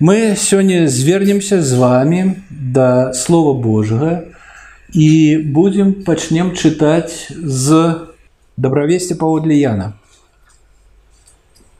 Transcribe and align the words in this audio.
Мы 0.00 0.36
сегодня 0.36 0.88
звернемся 0.88 1.62
з 1.62 1.72
вами 1.74 2.42
до 2.50 3.12
слова 3.14 3.54
Божьего 3.54 4.24
и 4.94 5.36
будем 5.36 6.04
пачнем 6.04 6.54
читать 6.54 7.28
з 7.30 7.94
добравесці 8.56 9.14
паводле 9.14 9.56
Яна. 9.56 9.92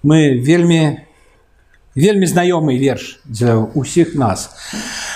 Мы 0.04 0.40
вельмі 0.40 1.06
вельмі 1.96 2.26
знаёмы 2.28 2.78
верш 2.78 3.18
для 3.24 3.56
ўсіх 3.74 4.14
нас. 4.14 4.52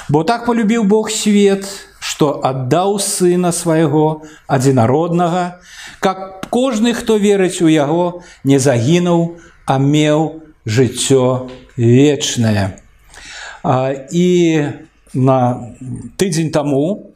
Бо 0.08 0.24
так 0.24 0.48
полюбіў 0.48 0.84
Бог 0.84 1.10
свет, 1.12 1.68
што 2.00 2.40
аддаў 2.42 2.98
сына 2.98 3.52
свайго 3.52 4.24
адзінароднага, 4.48 5.60
каб 6.00 6.48
кожны, 6.50 6.96
хто 6.96 7.20
верыць 7.20 7.60
у 7.62 7.68
яго, 7.68 8.24
не 8.44 8.58
загінуў, 8.58 9.38
а 9.68 9.78
меў 9.78 10.42
жыццё 10.66 11.52
вечнае. 11.76 12.80
І 13.64 14.26
на 15.14 15.38
тыдзень 16.16 16.50
таму 16.50 17.12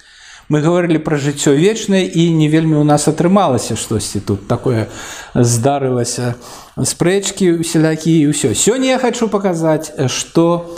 мы 0.49 0.61
гаварылі 0.61 1.01
пра 1.01 1.17
жыццё 1.17 1.55
вечнае 1.57 2.05
і 2.05 2.31
не 2.37 2.49
вельмі 2.53 2.77
у 2.77 2.85
нас 2.85 3.09
атрымалася 3.09 3.77
штосьці 3.81 4.21
тут 4.21 4.49
такое 4.49 4.89
здарылася 5.35 6.35
спрэчкі 6.77 7.65
усялякі 7.65 8.13
і 8.13 8.29
ўсё. 8.29 8.53
Сёння 8.53 8.95
я 8.95 8.99
хочу 8.99 9.29
паказаць, 9.29 9.93
што 10.09 10.77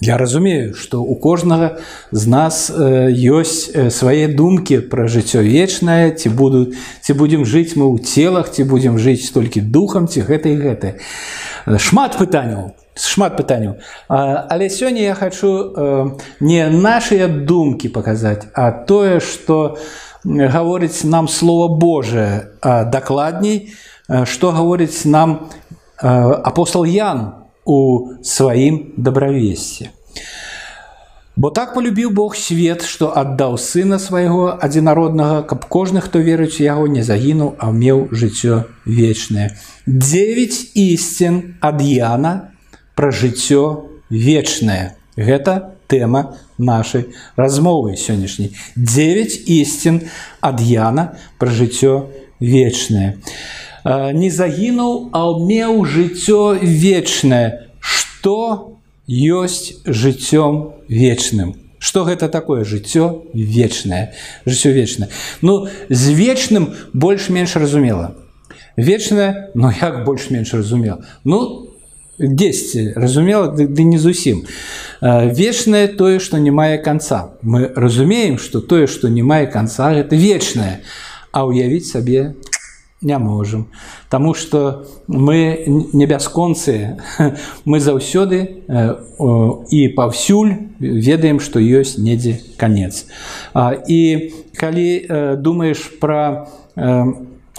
я 0.00 0.18
разумею, 0.18 0.74
што 0.74 1.00
у 1.02 1.16
кожнага 1.16 1.80
з 2.12 2.26
нас 2.28 2.70
ёсць 2.70 3.72
свае 3.90 4.28
думкі 4.28 4.84
пра 4.92 5.08
жыццё 5.08 5.40
вечнае, 5.42 6.12
ці 6.12 6.28
будуць 6.28 6.76
ці 7.02 7.12
будзем 7.16 7.48
жыць 7.48 7.74
мы 7.74 7.88
ў 7.88 8.04
целах, 8.04 8.52
ці 8.52 8.62
будзем 8.68 8.98
жыць 9.00 9.32
толькі 9.32 9.64
духам 9.64 10.06
ці 10.06 10.20
гэта 10.22 10.52
і 10.52 10.56
гэта. 10.60 10.88
Шмат 11.64 12.20
пытанняў 12.20 12.76
шмат 12.94 13.36
пытанняў 13.36 13.78
але 14.08 14.68
сёння 14.68 15.02
я 15.02 15.14
хочу 15.14 16.14
не 16.40 16.68
наши 16.68 17.28
думкі 17.28 17.88
паказаць 17.88 18.48
а 18.54 18.70
тое 18.72 19.20
что 19.20 19.78
гаворыць 20.24 21.04
нам 21.04 21.28
слово 21.28 21.68
Божие 21.68 22.48
дакладней 22.62 23.72
что 24.24 24.52
гаворыць 24.52 25.04
нам 25.04 25.50
апостол 25.98 26.84
Ян 26.84 27.34
у 27.64 28.12
сваім 28.22 28.92
добравесці 28.96 29.90
Бо 31.38 31.50
так 31.54 31.70
полюбіў 31.74 32.10
Бог 32.10 32.34
свет, 32.34 32.82
што 32.82 33.12
аддаў 33.14 33.52
сына 33.62 34.00
свайго 34.02 34.48
адзінароднага, 34.58 35.44
каб 35.46 35.68
кожны, 35.70 36.00
хто 36.02 36.18
верыць 36.18 36.58
яго 36.58 36.88
не 36.90 37.04
загінуў, 37.06 37.52
а 37.62 37.70
меў 37.70 38.08
жыццё 38.10 38.64
вечнае. 38.82 39.54
Дзевяць 39.86 40.74
ісцін 40.74 41.54
ад 41.62 41.78
Яна 41.78 42.50
пра 42.94 43.10
жыццё 43.10 43.86
вечнае. 44.10 44.96
Гэта 45.16 45.74
тэма 45.88 46.36
нашай 46.58 47.06
размовы 47.36 47.96
сённяшняй. 47.96 48.52
9 48.76 49.48
ісцін 49.48 50.02
ад 50.40 50.60
Яна 50.60 51.18
пра 51.38 51.50
жыццё 51.50 52.10
вечнае. 52.40 53.18
Не 53.84 54.30
загінуў, 54.30 55.10
а 55.12 55.22
меў 55.38 55.84
жыццё 55.86 56.58
вечнае, 56.60 57.70
што 57.80 58.76
ёсць 59.08 59.80
жыццём 59.86 60.74
вечным. 60.88 61.56
Што 61.78 62.04
гэта 62.04 62.28
такое 62.28 62.64
жыццё 62.64 63.22
вечнае, 63.32 64.12
жыццё 64.44 64.72
вечнае. 64.74 65.08
Ну 65.42 65.68
з 65.88 66.10
вечным 66.10 66.74
больш-менш 66.92 67.56
разумела. 67.56 68.16
Вечнае, 68.76 69.50
ну 69.54 69.70
як 69.70 70.04
больш-менш 70.04 70.52
разумела. 70.54 71.06
Ну 71.24 71.70
10 72.18 72.96
разумела 72.96 73.48
ды, 73.54 73.66
ды 73.66 73.82
не 73.84 73.98
зусім 73.98 74.44
вечнае 75.00 75.86
тое 75.88 76.18
што 76.18 76.38
не 76.38 76.50
мае 76.50 76.78
канца 76.82 77.38
мы 77.42 77.70
разумеем 77.76 78.38
што 78.38 78.60
тое 78.60 78.86
што 78.86 79.08
не 79.08 79.22
мае 79.22 79.46
канца 79.46 79.94
гэта 79.94 80.16
вечнае 80.16 80.82
а 81.30 81.46
ўявіць 81.46 81.86
сабе 81.86 82.34
не 83.00 83.18
можам 83.18 83.70
Таму 84.08 84.34
што 84.34 84.88
мы 85.06 85.62
не 85.68 86.06
бясконцы 86.06 86.98
мы 87.64 87.78
заўсёды 87.78 88.66
і 89.70 89.80
паўсюль 89.94 90.54
ведаем 90.80 91.38
што 91.38 91.62
ёсць 91.62 91.98
недзе 91.98 92.40
канец 92.56 93.06
і 93.86 94.00
калі 94.58 94.88
думаеш 95.38 95.86
пра 96.02 96.48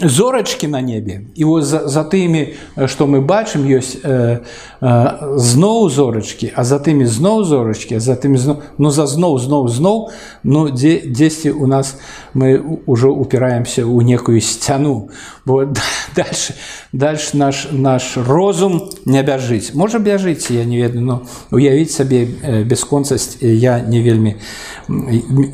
зорачкі 0.02 0.68
на 0.68 0.82
небе 0.82 1.22
і 1.36 1.44
вот 1.44 1.64
за, 1.64 1.88
за 1.90 2.04
тымі 2.08 2.56
што 2.88 3.04
мы 3.08 3.20
бачым 3.20 3.68
ёсць 3.68 4.00
э, 4.00 4.40
э, 4.80 4.92
зноў 5.36 5.90
зорачкі 5.92 6.52
а 6.56 6.64
за 6.64 6.80
тымі 6.80 7.04
зноў 7.04 7.44
зорачкі 7.44 8.00
за 8.00 8.16
тымі 8.16 8.40
зноў 8.40 8.64
ну 8.78 8.92
за 8.92 9.06
зноў 9.08 9.36
зноў 9.40 9.68
зноў 9.68 10.10
ну 10.44 10.70
дзе 10.72 11.04
дзесьці 11.04 11.52
у 11.52 11.68
нас 11.68 12.00
мы 12.34 12.64
ўжо 12.88 13.12
упіраемся 13.12 13.84
ў 13.84 14.04
некую 14.08 14.40
сцяну 14.40 15.12
бо 15.44 15.68
дальше 16.16 16.56
дальше 16.94 17.36
наш 17.36 17.68
наш 17.72 18.16
розум 18.16 18.88
не 19.06 19.20
бяжыць 19.24 19.76
можа 19.76 20.00
бяжыць 20.00 20.48
я 20.48 20.64
не 20.64 20.80
ведаю 20.80 21.04
но 21.04 21.16
уявіць 21.52 21.92
сабе 21.92 22.24
бясконцасць 22.64 23.44
я 23.44 23.84
не 23.84 24.00
вельмі 24.00 24.40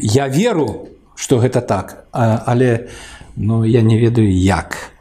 я 0.02 0.28
веру 0.30 0.94
что 1.16 1.42
гэта 1.42 1.66
так 1.66 2.06
але 2.14 2.94
я 3.40 3.40
но 3.40 3.66
я 3.66 3.82
не 3.82 4.00
ведаю 4.00 4.32
як. 4.32 4.92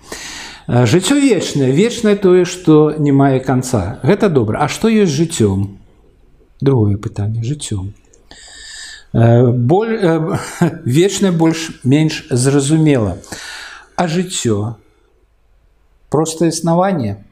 Жыццё 0.67 1.21
вечнае, 1.21 1.72
вечнае 1.72 2.17
тое, 2.17 2.45
што 2.45 2.95
не 2.99 3.12
мае 3.12 3.41
канца. 3.41 4.00
Гэта 4.03 4.28
добра. 4.28 4.65
А 4.65 4.69
што 4.69 4.89
ёсць 4.89 5.12
жыццём? 5.12 5.78
Другое 6.61 6.97
пытанне 6.97 7.43
жыццём. 7.45 7.93
Боль 9.12 10.00
вечнае 10.84 11.33
больш-менш 11.33 12.27
зразумела. 12.31 13.19
А 13.97 14.09
жыццё 14.09 14.77
простае 16.09 16.49
існаванне 16.49 17.25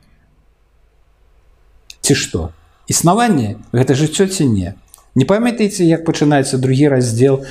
ці 2.02 2.14
што? 2.14 2.52
Існаванне 2.86 3.56
гэта 3.72 3.94
жыццё 3.94 4.26
ці 4.26 4.46
не. 4.46 4.74
Не 5.14 5.24
памятаеце, 5.24 5.84
як 5.84 6.04
пачынаецца 6.04 6.58
другі 6.58 6.88
раздзел 6.88 7.44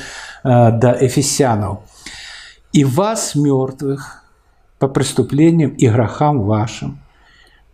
да 0.43 0.97
эфесянаў 1.01 1.83
и 2.75 2.83
вас, 2.83 3.35
мертвых, 3.35 4.23
по 4.79 4.87
преступлениям 4.87 5.71
и 5.71 5.87
грехам 5.87 6.41
вашим, 6.41 6.99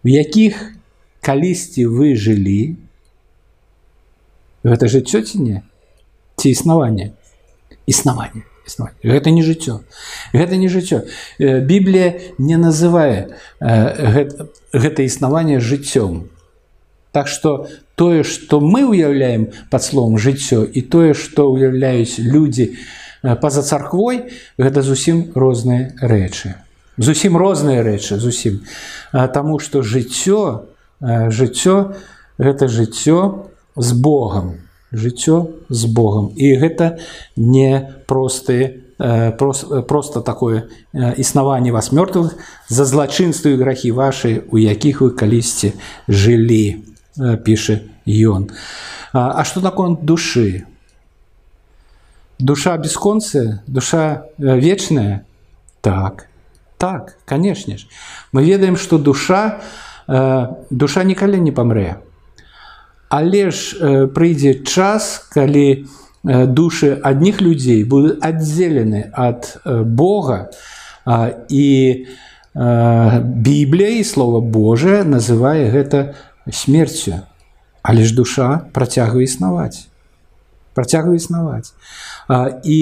в 0.03 0.07
яких 0.07 0.73
калісті 1.21 1.87
вы 1.87 2.15
жылі, 2.15 2.77
гэта 4.63 4.87
жыццё 4.91 5.21
ці 5.23 5.39
не 5.39 5.57
ці 6.35 6.51
існаванне 6.51 7.13
існаванне 7.87 8.43
гэта 9.03 9.31
не 9.31 9.43
жыццё 9.43 9.79
гэта 10.33 10.59
не 10.59 10.67
жыццё 10.67 11.07
Біблія 11.39 12.19
не 12.37 12.57
называе 12.59 13.31
гэта, 13.59 14.51
гэта 14.73 15.03
існаванне 15.03 15.59
жыццём 15.59 16.27
Так 17.11 17.27
што 17.27 17.67
тое 17.95 18.23
што 18.27 18.59
мы 18.59 18.83
ўяўляем 18.85 19.47
пад 19.71 19.81
словом 19.83 20.19
жыццё 20.19 20.67
і 20.67 20.81
тое 20.81 21.13
што 21.15 21.47
ўяўляюць 21.49 22.19
людзі, 22.19 22.75
па-за 23.21 23.61
царквой 23.61 24.29
гэта 24.57 24.81
зусім 24.81 25.31
розныя 25.35 25.93
рэчы 26.01 26.55
зусім 26.97 27.37
розныя 27.37 27.83
рэчы 27.83 28.17
зусім 28.17 28.63
Таму 29.11 29.59
што 29.59 29.81
жыццё 29.81 30.67
жыццё 31.01 31.93
гэта 32.37 32.67
жыццё 32.67 33.49
з 33.75 33.93
Богом 33.93 34.57
жыццё 34.91 35.47
з 35.69 35.85
Богом 35.85 36.33
і 36.35 36.55
гэта 36.55 36.97
не 37.35 38.01
простыя 38.07 38.87
просто 38.97 40.21
такое 40.21 40.69
існаванне 40.93 41.71
вас 41.71 41.91
мёртвых 41.91 42.33
за 42.67 42.85
злачынствы 42.85 43.57
грахі 43.57 43.91
вашы 43.91 44.43
у 44.49 44.57
якіх 44.57 45.01
вы 45.01 45.11
калісьці 45.13 45.73
жылі 46.07 46.81
піша 47.45 47.81
ён 48.05 48.49
А 49.13 49.43
што 49.45 49.61
наконт 49.61 50.03
душы 50.03 50.65
душа 52.41 52.77
бесконцая 52.77 53.63
душа 53.67 54.25
э, 54.37 54.59
вечная 54.59 55.25
так 55.81 56.27
так 56.77 57.17
конечно 57.25 57.77
ж 57.77 57.87
мы 58.31 58.43
ведаем 58.43 58.77
что 58.77 58.97
душа 58.97 59.59
э, 60.07 60.47
душа 60.69 61.03
никогда 61.03 61.37
не 61.37 61.51
помрэ 61.51 61.97
але 63.09 63.51
ж 63.51 63.75
э, 63.79 64.07
прыйдзе 64.07 64.63
час 64.63 65.27
калі 65.31 65.85
души 66.23 66.99
одних 67.03 67.41
людзей 67.41 67.83
будут 67.83 68.23
аддзелены 68.25 69.11
от 69.15 69.57
бога 69.65 70.49
і 71.47 72.05
біблія 72.53 73.89
і 73.99 74.03
слова 74.03 74.41
Божие 74.41 75.03
называе 75.03 75.71
гэта 75.71 76.15
смерцю 76.51 77.23
але 77.81 78.03
ж 78.03 78.15
душа 78.15 78.67
працягвае 78.73 79.23
існаваць 79.23 79.87
працягвае 80.73 81.17
існаваць 81.17 81.73
і 82.63 82.79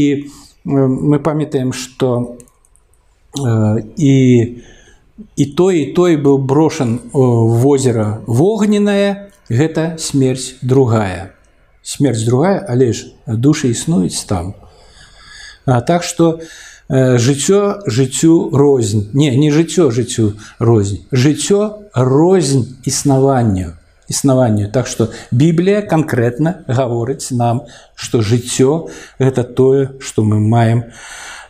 мы 0.66 1.20
памятаем 1.20 1.74
что 1.74 2.38
і 3.98 4.14
і 5.36 5.46
той 5.46 5.80
і 5.82 5.86
той 5.94 6.18
быў 6.18 6.38
брошан 6.38 7.00
в 7.14 7.68
озера 7.68 8.22
вогненное 8.28 9.32
гэта 9.50 9.96
смерць 9.98 10.56
другая 10.62 11.32
смерць 11.84 12.26
другая 12.26 12.66
але 12.68 12.92
ж 12.94 13.14
душы 13.28 13.72
існуюць 13.72 14.26
там 14.28 14.56
а 15.66 15.82
так 15.82 16.04
что 16.04 16.42
э, 16.90 17.18
жыццё 17.18 17.82
жыццю 17.86 18.50
рознь 18.52 19.10
не 19.14 19.36
не 19.38 19.52
жыццё 19.52 19.92
жыццю 19.92 20.34
рознь 20.60 21.06
жыццё 21.12 21.90
рознь 21.94 22.78
існаванню 22.84 23.78
існаванню 24.10 24.68
так 24.68 24.88
что 24.88 25.10
Біблія 25.32 25.82
конкретно 25.82 26.54
гаворыць 26.68 27.32
нам 27.32 27.62
что 27.96 28.22
жыццё 28.22 28.88
это 29.20 29.44
тое 29.44 29.90
что 30.00 30.24
мы 30.24 30.40
маем 30.40 30.84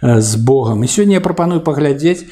з 0.01 0.35
Богом 0.35 0.83
і 0.83 0.87
сёння 0.87 1.13
я 1.13 1.21
прапаную 1.21 1.61
паглядзець 1.61 2.25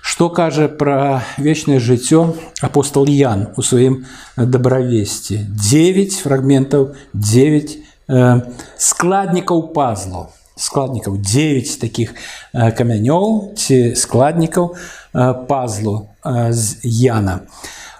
Што 0.00 0.30
кажа 0.30 0.68
пра 0.68 1.22
вечнае 1.36 1.78
жыццё 1.78 2.32
апостол 2.64 3.04
Ян 3.04 3.52
у 3.56 3.62
сваім 3.62 4.06
дабравесці 4.36 5.44
9 5.44 6.16
фрагментаў 6.24 6.96
9 7.12 7.76
э, 8.08 8.40
складнікаў 8.80 9.72
пазлаў 9.76 10.32
складнікаў 10.56 11.20
9 11.20 11.80
таких 11.80 12.14
э, 12.52 12.72
камянёў 12.72 13.54
ці 13.56 13.94
складнікаў 13.94 14.72
э, 14.72 15.34
пазлу 15.48 16.08
э, 16.24 16.52
з 16.52 16.80
Яна. 16.82 17.40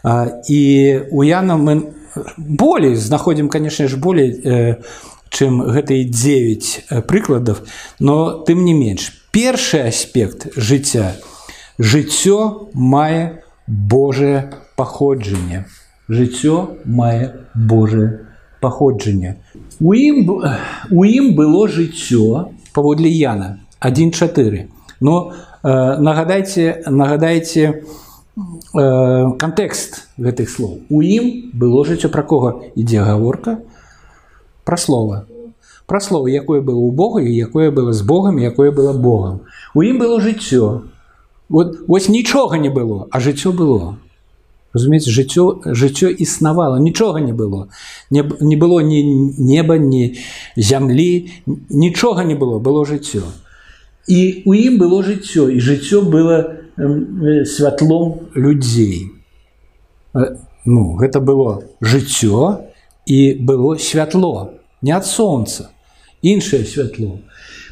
Э, 0.05 0.41
і 0.49 1.01
у 1.11 1.23
Яна 1.23 1.57
мы 1.57 1.93
болей 2.37 2.97
знаходзім, 2.97 3.49
канешне 3.49 3.89
ж 3.89 3.97
болей, 3.97 4.33
э, 4.45 4.77
чым 5.31 5.63
гэтыя 5.63 6.05
9 6.05 6.85
э, 6.91 7.03
прыкладаў, 7.03 7.57
но 8.01 8.43
тым 8.47 8.65
не 8.65 8.75
менш. 8.75 9.13
Першы 9.31 9.79
аспект 9.79 10.49
жыцця, 10.57 11.17
жыццё 11.79 12.69
мае 12.75 13.45
Божае 13.67 14.51
паходжанне. 14.77 15.67
Жыццё 16.09 16.77
мае 16.85 17.47
Божае 17.55 18.27
паходжанне. 18.61 19.37
У 19.81 19.95
ім, 19.95 20.43
у 20.91 21.05
ім 21.05 21.35
было 21.37 21.69
жыццё 21.69 22.51
паводле 22.75 23.09
Яна 23.09 23.61
1-4. 23.81 24.67
Но 25.01 25.33
э, 25.63 25.97
нагадайце, 25.99 26.83
нагадайце 26.87 27.85
э, 28.37 29.33
кантэкст 29.39 30.09
гэтых 30.19 30.51
слоў. 30.51 30.81
У 30.89 31.03
ім 31.03 31.51
было 31.55 31.85
жыццё 31.85 32.09
пра 32.09 32.23
кого 32.23 32.65
ідзе 32.77 33.03
гаворка 33.03 33.59
пра 34.65 34.77
слова. 34.77 35.27
Пра 35.87 36.01
слово, 36.01 36.29
якое 36.29 36.61
было 36.63 36.79
ў 36.79 36.93
Бога 36.95 37.21
і 37.21 37.35
якое 37.35 37.71
было 37.75 37.93
з 37.93 38.03
Богам, 38.03 38.39
якое 38.39 38.71
было 38.71 38.93
Богам. 38.93 39.41
У 39.75 39.83
ім 39.83 39.99
было 39.99 40.21
жыццё, 40.21 40.87
Вот, 41.51 41.79
вось 41.89 42.09
нічога 42.09 42.59
не 42.59 42.71
было, 42.71 43.09
а 43.11 43.19
жыццё 43.19 43.53
было. 43.53 43.97
Разумееце, 44.73 45.11
жыццё, 45.11 45.61
жыццё 45.67 46.09
існавала, 46.15 46.79
нічога 46.79 47.19
не 47.19 47.33
было. 47.33 47.67
Не, 48.11 48.23
не 48.41 48.57
было 48.57 48.81
ні 48.81 49.03
неба, 49.37 49.77
ні 49.77 50.15
зямлі, 50.57 51.31
нічога 51.69 52.23
не 52.23 52.37
было, 52.37 52.61
было 52.61 52.87
жыццё. 52.87 53.27
І 54.07 54.43
у 54.47 54.55
ім 54.55 54.79
было 54.79 55.03
жыццё, 55.03 55.51
і 55.51 55.59
жыццё 55.59 56.07
было 56.07 56.39
э, 56.39 56.57
святлом 57.45 58.29
людзей. 58.35 59.13
Э, 60.15 60.37
ну, 60.65 60.97
гэта 60.97 61.21
было 61.21 61.63
жыццё 61.81 62.67
і 63.07 63.35
было 63.41 63.77
святло, 63.79 64.55
не 64.83 64.93
ад 64.93 65.07
сонца, 65.07 65.71
іншае 66.23 66.65
святло. 66.65 67.21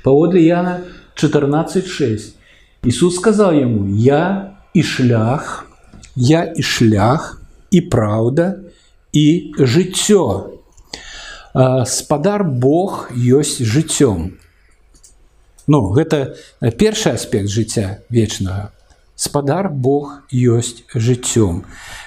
Паводле 0.04 0.42
Яна 0.46 0.80
14:6 1.16 2.34
Ісус 2.84 3.16
сказаў 3.16 3.58
яму: 3.58 3.88
я 3.98 4.54
і 4.74 4.82
шлях, 4.82 5.66
я 6.14 6.44
і 6.44 6.62
шлях 6.62 7.42
і 7.70 7.80
праўда 7.80 8.62
і 9.12 9.52
жыццё. 9.58 10.54
Спадар 11.86 12.44
Бог 12.44 13.10
ёсць 13.10 13.58
жыццём. 13.62 14.38
Ну, 15.66 15.90
гэта 15.92 16.36
першы 16.78 17.10
аспект 17.10 17.50
жыцця 17.50 18.00
вечнага. 18.08 18.72
Спадар 19.22 19.68
Бог 19.68 20.22
ёсць 20.30 20.84
жыццём. 20.94 21.64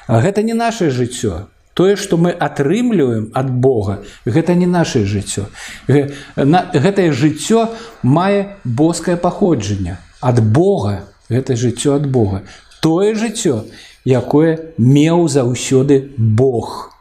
Гэта 0.08 0.44
не 0.44 0.54
наше 0.54 0.90
жыццё. 0.90 1.48
Тое, 1.74 1.96
што 1.96 2.18
мы 2.18 2.32
атрымліваем 2.32 3.32
ад 3.34 3.50
Бога, 3.50 4.04
гэта 4.26 4.56
не 4.56 4.68
наше 4.68 5.06
жыццё. 5.06 5.48
Гэтае 5.88 7.12
жыццё 7.12 7.70
мае 8.04 8.58
боскае 8.64 9.18
паходжанне 9.18 9.98
ад 10.22 10.40
Бога 10.54 11.08
гэта 11.30 11.56
жыццё 11.56 11.96
ад 11.96 12.06
Бога 12.08 12.44
тое 12.82 13.16
жыццё 13.16 13.66
якое 14.06 14.74
меў 14.78 15.28
заўсёды 15.28 16.14
Бог 16.18 16.94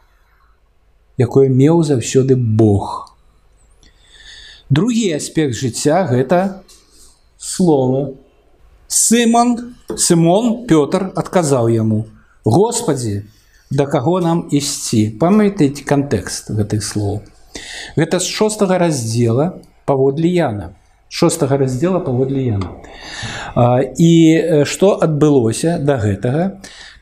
якое 1.17 1.49
меў 1.49 1.83
заўсёды 1.85 2.35
Бог 2.35 3.13
другі 4.69 5.13
аспект 5.19 5.55
жыцця 5.55 6.03
гэта 6.09 6.63
слова 7.37 8.15
Сымон 8.95 9.75
Сымон 9.95 10.67
Пётр 10.67 11.11
адказаў 11.15 11.69
яму 11.71 12.05
Господі 12.43 13.23
да 13.71 13.85
каго 13.85 14.19
нам 14.19 14.47
ісці 14.51 15.15
памятаеце 15.19 15.87
кантэкст 15.87 16.51
гэтых 16.51 16.83
слоў 16.83 17.21
гэта 17.95 18.19
з 18.19 18.27
шостага 18.27 18.77
раздзела 18.81 19.63
паводле 19.85 20.31
Яна 20.35 20.75
шостага 21.11 21.57
раздзела 21.57 21.99
паводле 21.99 22.45
яна 22.47 22.71
і 23.99 24.11
што 24.63 24.91
адбылося 25.07 25.75
да 25.79 25.97
гэтага 25.99 26.45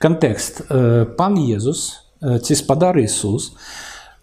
кантэкст 0.02 0.64
пан 1.18 1.38
Езус 1.38 1.84
ці 2.22 2.58
спадар 2.58 2.98
Ісус 2.98 3.54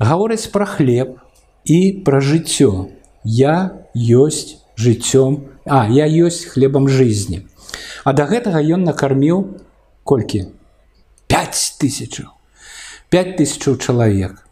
гаворыць 0.02 0.50
пра 0.54 0.66
хлеб 0.66 1.18
і 1.64 1.78
пра 2.06 2.18
жыццё 2.20 2.90
я 3.22 3.56
ёсць 3.94 4.58
жыццём 4.74 5.38
а 5.66 5.86
я 5.90 6.06
ёсць 6.06 6.44
хлебам 6.50 6.88
жизни 6.88 7.46
А 8.03 8.13
да 8.13 8.25
гэтага 8.25 8.61
ён 8.61 8.83
накарміў 8.87 9.45
колькі 10.03 10.45
5 11.27 11.63
тысяч 11.81 12.21
5 13.09 13.35
тысячаў 13.39 13.77
чалавек 13.77 14.43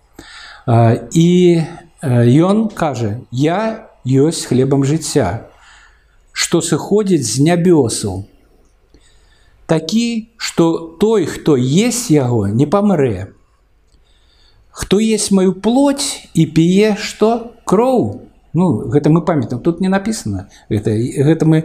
і 1.13 1.29
ён 2.01 2.69
кажа 2.69 3.19
я 3.31 3.89
ёсць 4.05 4.47
хлебам 4.47 4.83
жыцця, 4.83 5.49
што 6.31 6.61
сыходзіць 6.61 7.25
з 7.27 7.43
нябёсаў. 7.43 8.25
Такі, 9.67 10.33
што 10.37 10.97
той, 10.99 11.25
хто 11.25 11.57
есть 11.57 12.09
яго, 12.09 12.47
не 12.47 12.65
памрэ. 12.65 13.33
Хто 14.71 14.99
есть 14.99 15.31
маю 15.31 15.53
плоть 15.53 16.29
і 16.33 16.45
п'е 16.45 16.95
што 16.97 17.53
кроў. 17.65 18.28
Ну, 18.54 18.86
гэта 18.88 19.10
мы 19.10 19.22
памятаем, 19.22 19.60
тут 19.62 19.80
не 19.80 19.88
написано. 19.88 20.48
Гэта, 20.70 20.94
гэта 20.94 21.44
мы 21.44 21.64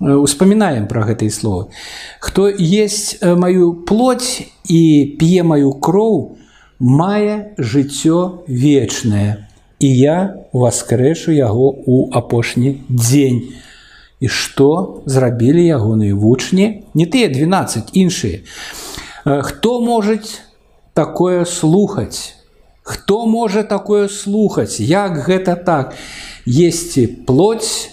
успамінаем 0.00 0.88
пра 0.88 1.06
гэтыя 1.06 1.30
словы. 1.30 1.70
Хто 2.18 2.48
есть 2.48 3.22
маю 3.22 3.86
плоть 3.86 4.50
і 4.66 5.16
п'е 5.20 5.42
маю 5.42 5.70
кроў, 5.78 6.36
мае 6.80 7.54
жыццё 7.58 8.42
вечнае 8.48 9.46
і 9.80 9.88
я 9.88 10.36
воскрэшу 10.52 11.32
яго 11.32 11.72
у 11.72 12.10
апошні 12.12 12.84
дзень. 12.88 13.54
І 14.20 14.28
што 14.28 15.00
зрабілі 15.08 15.64
ягоныя 15.64 16.12
вучні, 16.12 16.84
не 16.92 17.06
тыя 17.08 17.32
12 17.32 17.96
іншыя. 17.96 18.44
Хто 19.24 19.80
можа 19.80 20.20
такое 20.92 21.48
слухаць? 21.48 22.33
Хто 22.84 23.26
можа 23.26 23.62
такое 23.62 24.08
слухаць? 24.08 24.80
Як 24.80 25.22
гэта 25.26 25.56
так? 25.56 25.94
Есці 26.46 27.06
плоть 27.26 27.90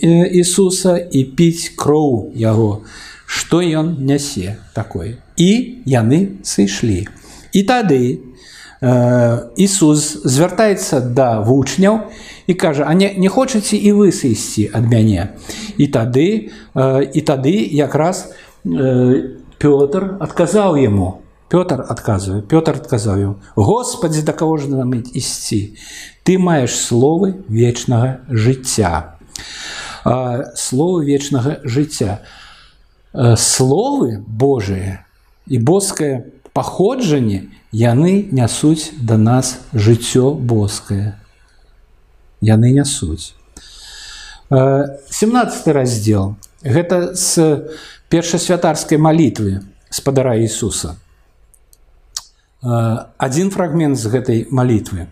Ісуса 0.00 0.96
і 0.96 1.24
піць 1.36 1.76
кроў 1.76 2.32
яго, 2.34 2.82
што 3.26 3.60
ён 3.60 4.00
нясе 4.00 4.56
такое. 4.72 5.20
І 5.36 5.82
яны 5.84 6.40
сышлі. 6.42 7.04
І 7.52 7.62
тады 7.68 8.24
Ісус 8.80 10.24
звяртаецца 10.24 11.00
да 11.04 11.44
вучняў 11.44 12.08
і 12.46 12.54
кажа 12.54 12.88
а 12.88 12.94
не, 12.94 13.12
не 13.12 13.28
хочаце 13.28 13.76
і 13.76 13.92
вы 13.92 14.08
сысці 14.08 14.72
ад 14.72 14.88
мяне 14.88 15.36
і 15.76 15.84
тады 15.92 16.48
і 17.12 17.20
тады 17.20 17.56
якраз 17.76 18.32
Пётр 19.60 20.16
адказаў 20.24 20.80
яму 20.80 21.20
Пётр 21.50 21.82
адказвае 21.82 22.42
Пётр 22.46 22.78
адказаў 22.78 23.34
Господі 23.56 24.22
да 24.22 24.32
каго 24.32 24.56
ж 24.56 24.70
нам 24.70 24.94
ісці 24.94 25.74
ты 26.22 26.38
маеш 26.38 26.76
словы 26.78 27.42
вечнага 27.48 28.22
жыцця 28.30 29.18
словы 30.54 31.04
вечнага 31.10 31.58
жыцця 31.64 32.22
словы 33.34 34.22
Божыя 34.22 35.02
і 35.50 35.58
боскае 35.58 36.30
паходжанне 36.54 37.50
яны 37.74 38.30
нясуць 38.30 38.94
да 39.02 39.18
нас 39.18 39.58
жыццё 39.74 40.30
боскае 40.34 41.18
яны 42.40 42.70
нясуць 42.78 43.34
17 44.50 45.66
раздзел 45.74 46.34
гэта 46.62 47.14
з 47.18 47.66
першасвятарскай 48.10 48.98
малітвы 48.98 49.62
спадара 49.90 50.38
Ісуса 50.38 50.96
один 52.64 53.50
фрагмент 53.50 53.96
з 53.96 54.06
гэтай 54.12 54.46
малітвы 54.50 55.06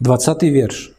20 0.00 0.42
верш 0.42 0.90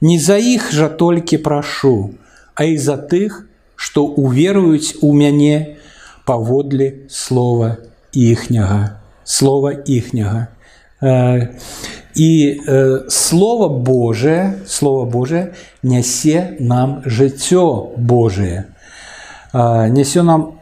не 0.00 0.18
за 0.18 0.36
іх 0.36 0.72
жа 0.72 0.88
толькі 0.88 1.40
прашу 1.40 2.12
а 2.54 2.64
і 2.64 2.76
за 2.76 2.96
тых 2.96 3.48
што 3.76 4.04
уверуюць 4.04 5.00
у 5.00 5.12
мяне 5.16 5.80
паводле 6.28 7.08
слова 7.08 7.76
іхняга 8.12 9.00
слова 9.24 9.72
іхняга 9.72 10.48
і 12.14 12.60
слово 13.08 13.68
Божие 13.68 14.60
слово 14.66 15.04
Божие 15.06 15.54
нясе 15.82 16.56
нам 16.60 17.02
жыццё 17.06 17.96
Божие 17.96 18.64
нясё 19.54 20.22
нам 20.22 20.60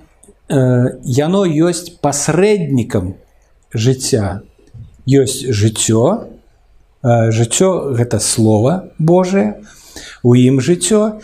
яно 0.49 1.43
ёсць 1.47 1.91
пасрэднікам 1.99 3.15
жыцця 3.75 4.43
ёсць 5.07 5.47
жыццё 5.49 6.29
жыццё 7.03 7.95
гэта 7.95 8.21
слово 8.21 8.91
Божие 8.99 9.63
у 10.23 10.35
ім 10.35 10.61
жыццё 10.61 11.21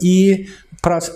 і 0.00 0.46
праз 0.82 1.12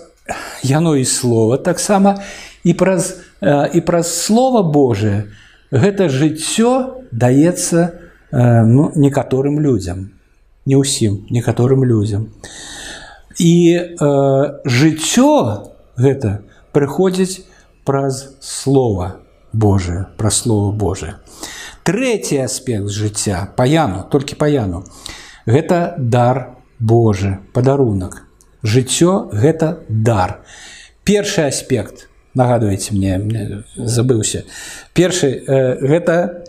яно 0.63 0.97
і 0.97 1.05
слова 1.05 1.59
таксама 1.59 2.23
і 2.65 2.73
праз 2.75 3.21
і 3.43 3.81
праз 3.81 4.09
слова 4.09 4.63
Божие 4.63 5.31
гэта 5.71 6.09
жыццё 6.09 7.05
даецца 7.13 8.01
ну, 8.33 8.93
некаторым 8.95 9.61
людзям 9.61 10.11
не 10.67 10.77
ўсім 10.77 11.27
некаторым 11.31 11.85
людзям 11.85 12.33
і 13.39 13.55
э, 13.77 14.61
жыццё 14.65 15.31
гэта 15.99 16.41
прыходзіць 16.73 17.45
праз 17.85 18.37
слова 18.41 19.21
Божие 19.53 20.07
пра 20.17 20.31
слово 20.31 20.73
Божие 20.73 21.15
третий 21.89 22.39
аспект 22.39 22.89
жыцця 22.89 23.49
паяну 23.57 24.05
толькі 24.11 24.37
паяну 24.37 24.85
гэта 25.47 25.95
дар 25.99 26.57
Божы 26.79 27.39
падарунак 27.53 28.25
жыццё 28.63 29.29
гэта 29.33 29.85
дар 29.89 30.41
першы 31.05 31.43
аспект 31.43 32.09
нагадваеце 32.35 32.95
мне, 32.95 33.19
мне 33.19 33.65
забыўся 33.77 34.45
першы 34.95 35.45
э, 35.47 35.79
гэта 35.81 36.45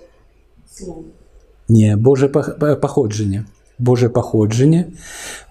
не 1.68 1.96
Божа 1.96 2.28
паходжанне 2.30 3.46
Божае 3.78 4.10
паходжанне 4.10 4.94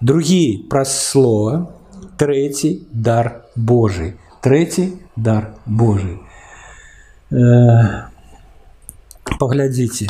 другі 0.01 0.65
праз 0.69 0.97
слова 0.97 1.71
трэці 2.17 2.87
дар 2.91 3.45
Божий 3.55 4.15
трэці 4.41 4.93
дар 5.15 5.53
Божий 5.65 6.19
э, 7.31 7.35
паглядзіце 9.39 10.07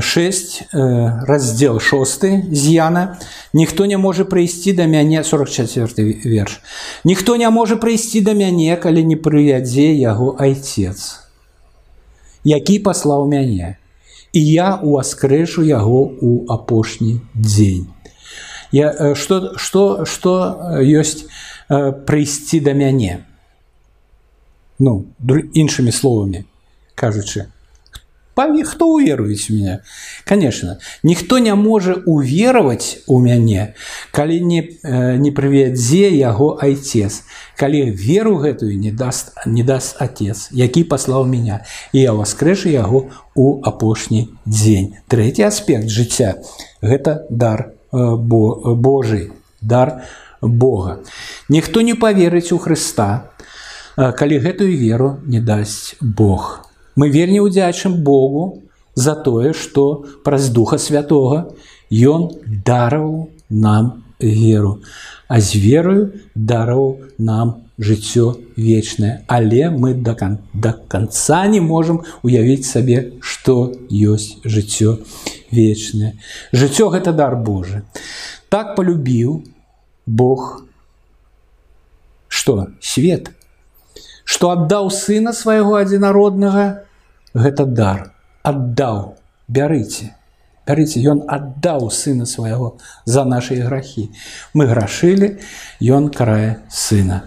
6 0.00 0.62
раздел 0.72 1.80
6 1.80 2.24
з'яна 2.50 3.18
ніхто 3.52 3.84
не 3.86 3.98
можа 3.98 4.24
прыйсці 4.24 4.72
да 4.72 4.86
мяне 4.86 5.24
44 5.24 6.24
верш 6.24 6.60
ніхто 7.04 7.36
не 7.36 7.50
можа 7.50 7.76
прыйсці 7.76 8.24
да 8.24 8.32
мяне 8.32 8.76
калі 8.80 9.04
не 9.04 9.16
прывядзе 9.16 9.92
яго 9.92 10.36
айцец 10.40 11.20
які 12.44 12.78
паслаў 12.78 13.28
мяне 13.28 13.76
і 14.32 14.40
я 14.40 14.80
уваскрэшу 14.80 15.62
яго 15.68 16.08
у 16.20 16.46
апошні 16.48 17.20
дзень 17.34 17.86
я 18.72 19.14
что 19.14 19.58
что 19.58 20.04
что 20.08 20.32
ёсць 20.80 21.28
прыйсці 21.68 22.60
да 22.64 22.72
мяне 22.72 23.20
ну 24.78 25.04
іншымі 25.52 25.92
словамі 25.92 26.48
кажучы 26.96 27.52
хто 28.64 28.88
уверуюць 28.88 29.50
у 29.50 29.54
меня 29.54 29.80
конечно 30.24 30.78
ніхто 31.02 31.38
не 31.38 31.54
можа 31.54 31.94
уверовать 32.06 32.98
у 33.06 33.20
мяне 33.20 33.74
калі 34.10 34.40
не 34.40 34.68
не 35.18 35.30
прывядзе 35.30 36.10
яго 36.10 36.58
айцец 36.60 37.22
калі 37.56 37.90
веру 37.90 38.36
гэтую 38.36 38.78
не 38.78 38.90
даст 38.90 39.32
не 39.46 39.62
даст 39.62 39.96
отец 39.98 40.48
які 40.50 40.84
паслаў 40.84 41.26
меня 41.26 41.64
і 41.92 42.00
я 42.00 42.12
воскрэшу 42.12 42.68
яго 42.68 43.10
у 43.34 43.62
апошні 43.62 44.28
дзень 44.46 44.96
третий 45.08 45.46
аспект 45.46 45.88
жыцця 45.88 46.42
гэта 46.82 47.26
дар 47.30 47.72
бо 47.92 48.74
Божий 48.74 49.30
дар 49.60 50.02
Бога 50.42 50.98
ніхто 51.48 51.80
не 51.80 51.94
поверыць 51.94 52.52
у 52.52 52.58
Хрыста 52.58 53.30
калі 53.96 54.38
гэтую 54.38 54.76
веру 54.76 55.20
не 55.22 55.40
дасць 55.40 55.94
Бог 56.00 56.66
то 56.66 56.67
Мы 56.98 57.10
вельмі 57.10 57.42
ўдзячым 57.46 58.02
Богу 58.06 58.62
за 58.94 59.14
тое, 59.14 59.52
што 59.52 60.06
праз 60.24 60.50
духа 60.50 60.78
святого 60.78 61.54
Ён 61.90 62.30
дараваў 62.64 63.30
нам 63.50 64.02
веру, 64.18 64.80
а 65.28 65.40
з 65.40 65.54
верою 65.54 66.12
дараў 66.34 67.00
нам 67.18 67.62
жыццё 67.78 68.36
вечнае, 68.56 69.24
але 69.26 69.70
мы 69.70 69.94
да, 69.94 70.14
кан 70.14 70.38
да 70.54 70.72
канца 70.88 71.46
не 71.46 71.60
можам 71.60 72.02
уявіць 72.22 72.66
сабе, 72.66 73.12
што 73.20 73.74
ёсць 73.90 74.38
жыццё 74.44 74.98
вечнае. 75.50 76.14
Жыццё 76.52 76.88
гэта 76.90 77.12
дар 77.12 77.36
Божы. 77.36 77.82
Так 78.48 78.76
полюбіў 78.76 79.42
Бог 80.06 80.64
што 82.28 82.68
свет, 82.80 83.30
што 84.24 84.50
аддаў 84.50 84.90
сына 84.90 85.32
свайго 85.32 85.76
адзінароднага, 85.78 86.84
гэта 87.34 87.66
дар 87.66 88.10
аддаў 88.42 89.16
бярыце 89.48 90.14
бярыце 90.66 91.00
ён 91.12 91.22
аддаў 91.28 91.90
сына 91.92 92.26
свайго 92.26 92.76
за 93.04 93.24
нашыя 93.28 93.68
грахі 93.68 94.08
мы 94.54 94.66
грашылі 94.66 95.36
ён 95.82 96.08
карае 96.08 96.64
сына 96.68 97.24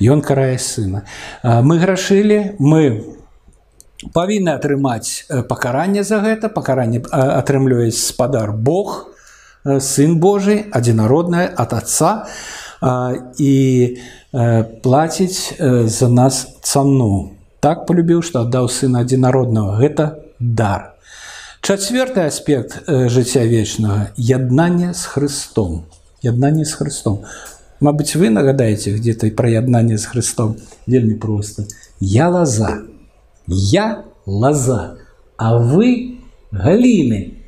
ён 0.00 0.22
карае 0.22 0.58
сына 0.58 1.04
мы 1.42 1.78
грашылі 1.78 2.40
мы 2.58 2.82
павінны 4.10 4.56
атрымаць 4.58 5.30
пакаранне 5.48 6.02
за 6.02 6.18
гэта 6.24 6.50
пакаранне 6.50 7.04
атрымліваюць 7.12 7.98
спадар 7.98 8.50
Бог 8.50 9.14
сын 9.64 10.18
Божий 10.18 10.66
адзінародная 10.72 11.46
ад 11.54 11.76
отца 11.78 12.26
і 13.38 13.54
плаціць 14.82 15.54
за 15.86 16.08
нас 16.08 16.46
цану 16.62 17.30
так 17.60 17.86
полюбіў 17.86 18.22
што 18.26 18.42
аддаў 18.46 18.68
сына 18.68 19.02
адзінароднага 19.06 19.78
гэта 19.78 20.06
дар 20.38 20.92
чацвёрты 21.62 22.26
аспект 22.26 22.82
э, 22.86 23.08
жыцця 23.08 23.46
вечнага 23.46 24.10
яднанне 24.16 24.94
з 24.94 25.04
Христом 25.06 25.84
яднанне 26.22 26.64
з 26.64 26.74
Христом 26.74 27.22
Мабыць 27.82 28.14
вы 28.14 28.30
нагадаеце 28.30 28.94
где-то 28.94 29.30
пра 29.34 29.50
яднанне 29.50 29.98
з 29.98 30.06
Христом 30.06 30.56
вельмі 30.86 31.14
просто 31.14 31.66
я 32.00 32.28
лаза 32.28 32.82
я 33.46 34.04
лаза 34.26 34.98
а 35.36 35.54
вы 35.58 36.18
галіны 36.50 37.38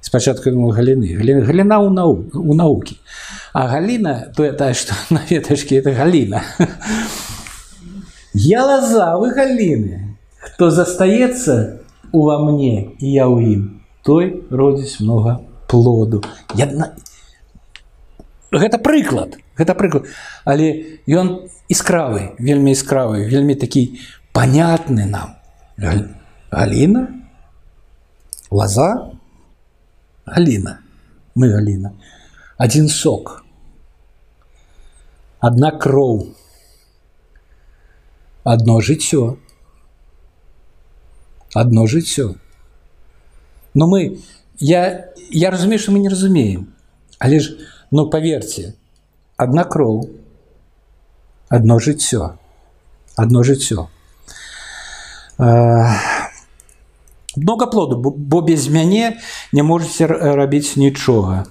спачатку 0.00 0.52
галіны 0.52 1.16
галіна 1.16 1.80
ў 1.80 1.88
нау 1.88 2.20
у 2.32 2.54
наукі 2.54 3.00
а 3.52 3.66
галіна 3.68 4.32
то 4.36 4.44
тая 4.52 4.74
што 4.74 4.92
на 5.10 5.24
ветачкі 5.24 5.80
это 5.80 5.96
галіна 5.96 6.44
Я 8.38 8.64
лоза, 8.66 9.16
вы 9.16 9.30
галины. 9.30 10.16
Кто 10.40 10.70
застаецца 10.70 11.80
у 12.12 12.26
во 12.26 12.38
мне 12.38 12.94
і 12.98 13.06
я 13.10 13.26
ў 13.26 13.54
ім, 13.54 13.62
той 14.02 14.44
родзіць 14.50 15.00
много 15.00 15.40
плоду. 15.66 16.22
Я... 16.54 16.68
Гэта 18.54 18.78
прыклад, 18.78 19.38
гэта 19.58 19.74
прыклад, 19.74 20.06
але 20.44 21.00
ён 21.10 21.50
іскравы, 21.66 22.38
вельмі 22.38 22.70
іскравы, 22.76 23.26
вельмі 23.26 23.58
такі 23.58 23.98
понятны 24.30 25.06
нам. 25.10 25.34
Галіна, 26.54 27.08
лоза, 28.50 29.10
Галіна, 30.26 30.78
мы 31.34 31.50
Галіна. 31.50 31.90
Адзін 32.58 32.86
сок. 32.88 33.42
Адна 35.42 35.74
кроў 35.74 36.30
одно 38.44 38.80
жыццё 38.80 39.38
одно 41.54 41.86
жыццё 41.86 42.34
но 43.74 43.86
мы 43.86 44.18
я 44.58 45.10
я 45.30 45.50
разумею 45.50 45.78
что 45.78 45.92
мы 45.92 45.98
не 45.98 46.08
разумеем 46.08 46.74
але 47.18 47.40
ж 47.40 47.56
ну 47.90 48.10
поверьте 48.10 48.74
одна 49.36 49.64
кроў 49.64 50.10
одно 51.48 51.78
жыццё 51.78 52.38
одно 53.16 53.42
жыццё 53.42 53.88
много 57.36 57.66
плоду 57.66 57.96
бо 57.98 58.40
без 58.40 58.68
мяне 58.68 59.20
не 59.52 59.62
можете 59.62 60.06
рабіць 60.06 60.76
нічога 60.76 61.46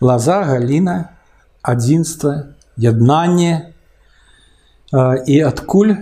лоза 0.00 0.42
галіна 0.42 1.08
адзінства 1.62 2.54
яднанне 2.76 3.72
і 5.26 5.40
адкуль 5.40 5.94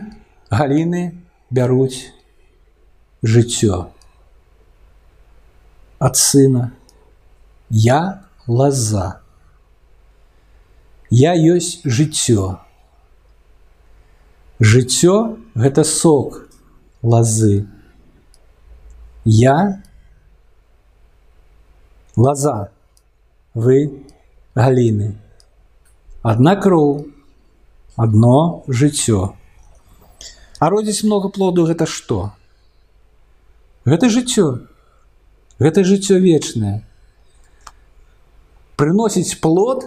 галіны 0.50 1.02
бяруць 1.50 2.12
жыццё 3.22 3.78
ад 6.08 6.16
сына 6.20 6.64
я 7.84 8.00
лаза 8.46 9.06
я 11.10 11.32
ёсць 11.54 11.80
жыццё 11.84 12.48
жыццё 14.72 15.14
гэта 15.54 15.84
сок 15.84 16.40
лазы 17.14 17.66
я 19.24 19.56
лаза 22.16 22.56
вы 23.54 23.78
галіны 24.54 25.14
адна 26.34 26.54
кроў 26.66 27.06
одно 27.96 28.36
жыццё 28.68 29.34
а 30.58 30.70
родзіць 30.70 31.04
много 31.04 31.28
плоду 31.28 31.66
гэта 31.68 31.86
што 31.86 32.32
гэта 33.84 34.08
жыццё 34.08 34.46
гэта 35.60 35.84
жыццё 35.84 36.18
вечнае 36.18 36.82
прыносіць 38.76 39.40
плод 39.40 39.84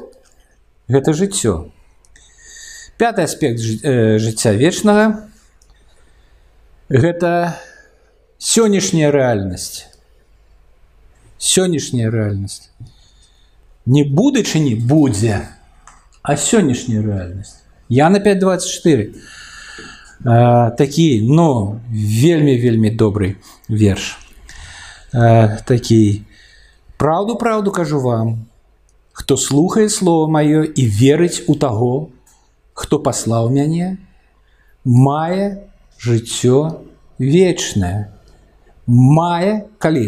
гэта 0.88 1.14
жыццё 1.14 1.72
пятый 2.98 3.26
аспект 3.26 3.60
жыцця 3.60 4.54
вечнага 4.54 5.28
гэта 6.90 7.60
сённяшняя 8.40 9.12
рэальнасць 9.12 9.86
сённяшняя 11.38 12.10
рэальнасць 12.12 12.70
не 13.86 14.04
будучыні 14.04 14.76
будзе 14.76 15.42
а 16.24 16.36
сённяшняя 16.36 17.02
рэальнасць 17.02 17.64
я 17.90 18.10
на 18.10 18.20
524 18.20 19.14
такі 20.24 21.22
но 21.22 21.80
вельмі 21.92 22.58
вельмі 22.58 22.90
добрый 22.90 23.36
верш 23.70 24.18
такі 25.66 26.22
праўду 26.98 27.36
праўду 27.36 27.72
кажу 27.72 28.02
вам 28.02 28.46
хто 29.14 29.38
слухае 29.38 29.90
слово 29.90 30.28
маё 30.28 30.64
і 30.64 30.84
верыць 30.86 31.44
у 31.48 31.56
таго 31.56 32.10
хто 32.74 33.00
паслаў 33.00 33.50
мяне 33.50 33.98
мае 34.84 35.70
жыццё 36.02 36.82
вечнае 37.20 38.10
мае 38.88 39.66
калі 39.78 40.06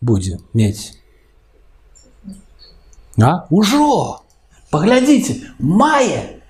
будзе 0.00 0.38
мець 0.54 0.94
а 3.18 3.46
ужо 3.50 4.20
паглядзіце 4.70 5.40
мае 5.58 6.40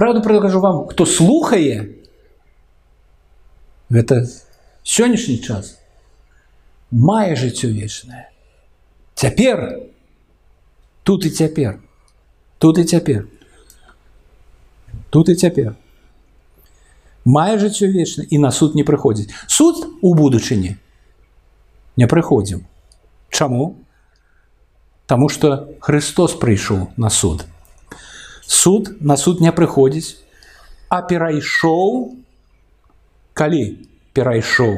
правду 0.00 0.22
прыкажу 0.22 0.60
вам 0.60 0.86
хто 0.88 1.06
слухае 1.06 1.96
гэта 3.90 4.26
сённяшні 4.82 5.38
час 5.38 5.78
мае 6.90 7.36
жыццё 7.36 7.72
вечнае 7.72 8.28
цяпер 9.14 9.88
тут 11.02 11.26
і 11.26 11.30
цяпер 11.30 11.80
тут 12.58 12.78
і 12.78 12.84
цяпер 12.84 13.26
тут 15.10 15.28
і 15.28 15.34
цяпер 15.34 15.74
мае 17.24 17.58
жыццё 17.58 17.90
вечна 17.90 18.24
і 18.30 18.38
на 18.38 18.50
суд 18.50 18.74
не 18.74 18.84
прыходзіць 18.84 19.32
суд 19.48 19.86
у 20.02 20.14
будучыні 20.14 20.76
не 21.96 22.06
прыходзім 22.06 22.64
чаму 23.30 23.76
Таму 25.06 25.28
что 25.28 25.70
Христос 25.80 26.34
прыйшоў 26.34 26.90
на 26.96 27.10
суд 27.10 27.46
Суд 28.51 28.97
на 28.99 29.15
суд 29.17 29.39
не 29.39 29.51
прыходзіць. 29.55 30.19
А 30.91 30.99
перайшоў 31.07 32.19
калі 33.31 33.61
перайшоў 34.11 34.73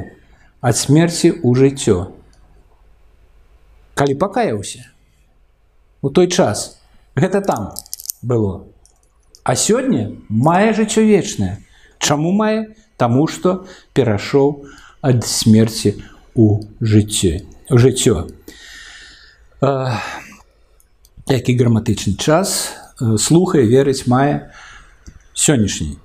ад 0.62 0.78
смерці 0.78 1.34
ў 1.42 1.50
жыццё. 1.58 2.14
Калі 3.98 4.14
пакаяўся 4.22 4.86
у 6.06 6.14
той 6.14 6.30
час 6.30 6.78
гэта 7.18 7.42
там 7.42 7.74
было. 8.22 8.70
А 9.44 9.56
сёння 9.58 10.14
мае 10.30 10.78
жыццё 10.78 11.02
вечнае. 11.02 11.58
Чаму 11.98 12.32
мае? 12.32 12.78
Таму 13.02 13.26
што 13.26 13.66
перашоў 13.98 14.70
ад 15.02 15.26
смерці 15.26 15.98
у 16.38 16.62
жыццё 16.78 17.42
жыццё. 17.74 18.30
Які 21.26 21.58
граматычны 21.58 22.22
час 22.22 22.83
слухае 23.19 23.65
верыць 23.67 24.07
мае 24.07 24.51
сённяшні 25.35 25.99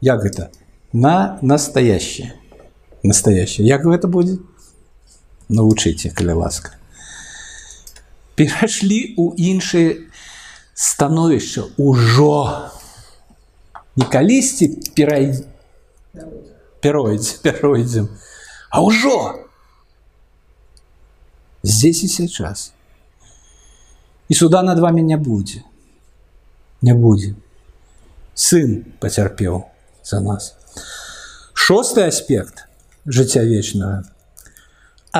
як 0.00 0.22
гэта 0.22 0.50
на 0.92 1.38
настоящее 1.42 2.34
настоящее 3.02 3.66
як 3.66 3.84
гэта 3.84 4.08
будзе 4.08 4.38
навучыце 5.48 6.10
каля 6.10 6.34
ласка 6.34 6.76
перайшлі 8.38 9.14
ў 9.18 9.34
іншае 9.36 9.88
становішча 10.74 11.66
ўжо 11.76 12.70
не 13.96 14.06
калісьці 14.06 14.94
перай 14.94 15.34
перойдзе 16.80 17.38
перойдзем 17.42 18.08
а 18.70 18.80
ўжо 18.86 19.46
здесь 21.62 22.02
і 22.04 22.08
сейчас 22.08 22.72
і 24.28 24.34
суда 24.34 24.62
над 24.62 24.78
вами 24.78 25.00
не 25.00 25.16
будзе 25.16 25.64
не 26.82 26.94
будзе 26.94 27.34
сын 28.34 28.84
пацярпеў 29.00 29.62
за 30.10 30.20
нас 30.24 30.54
шосты 31.66 32.06
аспект 32.12 32.64
жыцця 33.18 33.42
вечнага 33.48 34.04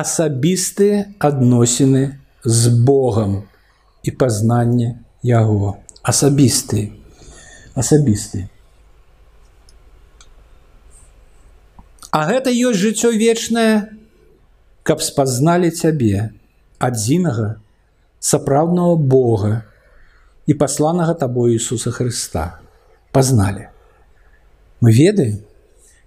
асабістыя 0.03 1.03
адносіны 1.19 2.03
з 2.43 2.73
Богом 2.87 3.35
і 4.03 4.15
пазнанне 4.23 4.95
яго 5.33 5.77
асабісты 6.13 6.89
асабісты 7.75 8.47
А 12.11 12.27
гэта 12.27 12.51
ёсць 12.51 12.79
жыццё 12.79 13.09
вечнае 13.15 13.87
каб 14.83 15.03
спазналі 15.05 15.69
цябе 15.71 16.31
адзінага 16.87 17.61
сапраўднага 18.19 18.97
Бога 19.13 19.51
і 20.47 20.53
пасланага 20.53 21.13
табою 21.13 21.55
Ісуса 21.55 21.91
Хрыста 21.91 22.59
пазналі 23.11 23.69
мы 24.81 24.91
ведаем 24.91 25.41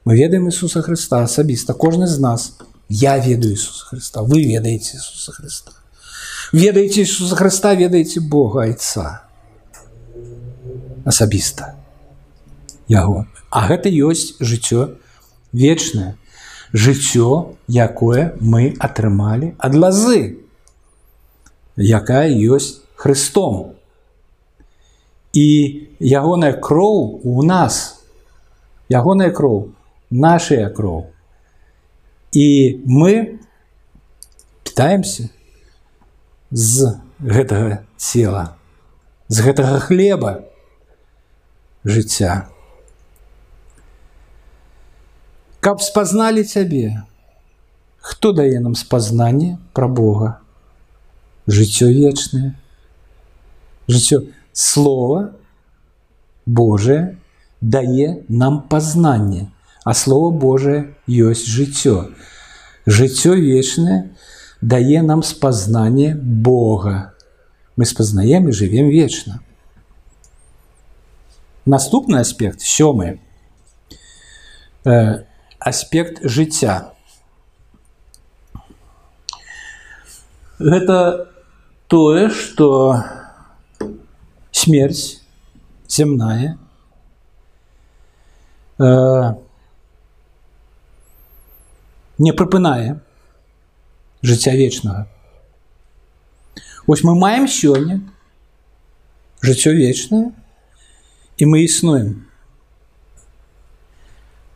мы 0.04 0.16
ведаем 0.16 0.48
Ісуса 0.48 0.82
Хрыста 0.82 1.22
асабіста 1.22 1.74
кожны 1.74 2.06
з 2.06 2.18
нас 2.18 2.56
я 2.88 3.18
ведаю 3.18 3.54
Ісуса 3.54 3.86
Хрыста 3.86 4.22
вы 4.22 4.44
ведаеце 4.44 4.96
Ісуса 4.96 5.32
Хрыста 5.32 5.72
ведаеце 6.52 7.02
Ісуса 7.02 7.36
Хрыста 7.36 7.74
ведаеце 7.74 8.20
Бога 8.20 8.64
айца 8.64 9.22
асабіста 11.04 11.74
яго 12.88 13.26
А 13.54 13.68
гэта 13.70 13.86
ёсць 13.86 14.34
жыццё 14.42 14.98
вечнае 15.54 16.18
жыццё 16.74 17.54
якое 17.70 18.34
мы 18.40 18.74
атрымалі 18.82 19.54
ад 19.62 19.78
лазы 19.78 20.42
якая 21.78 22.26
ёсць 22.34 22.82
Христом 22.98 23.77
і 25.34 25.46
ягоная 26.00 26.52
кроў 26.52 27.20
у 27.24 27.42
нас 27.42 28.04
ягоная 28.88 29.30
кроў 29.30 29.74
нашая 30.10 30.68
кроў 30.70 31.10
і 32.34 32.46
мы 32.86 33.38
пытаемся 34.62 35.30
з 36.50 36.94
гэтага 37.18 37.82
цела 37.96 38.44
з 39.28 39.46
гэтага 39.46 39.80
хлеба 39.82 40.32
жыцця 41.84 42.46
каб 45.64 45.82
спазналі 45.82 46.44
цябе 46.44 47.02
хто 48.04 48.32
дае 48.36 48.60
нам 48.60 48.74
спазнанне 48.76 49.56
пра 49.72 49.88
Бога 49.88 50.30
жыццё 51.48 51.88
вечнае 51.88 52.52
жыццё 53.88 54.20
слова 54.53 55.33
Божае 56.45 57.17
дае 57.61 58.23
нам 58.27 58.61
пазнанне 58.69 59.51
а 59.85 59.93
слово 59.93 60.31
Божае 60.31 60.95
ёсць 61.07 61.45
жыццё 61.45 62.09
жыццё 62.85 63.35
вечнае 63.35 64.09
дае 64.61 65.01
нам 65.01 65.23
спазнанне 65.23 66.15
Бога. 66.15 67.13
Мы 67.75 67.85
спазнаем 67.85 68.49
і 68.49 68.51
жывем 68.51 68.89
вечна. 68.89 69.39
Наступны 71.65 72.19
аспект 72.19 72.61
сёмы 72.61 73.19
э, 74.83 75.23
аспект 75.59 76.23
жыцця. 76.23 76.93
Гэта 80.59 81.29
тое, 81.87 82.29
што 82.29 83.05
смерць 84.68 85.20
земная 85.88 86.58
э, 88.78 89.34
не 92.18 92.32
прыпынае 92.32 93.00
жыцця 94.22 94.52
вечнага 94.52 95.08
Вось 96.86 97.02
мы 97.02 97.14
маем 97.16 97.48
сёння 97.48 98.00
жыццё 99.42 99.72
вечнае 99.72 100.32
і 101.36 101.46
мы 101.46 101.64
існуем 101.64 102.26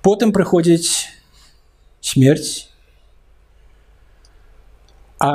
потым 0.03 0.33
прыходзіць 0.33 1.09
смерць 2.01 2.69
а 5.19 5.33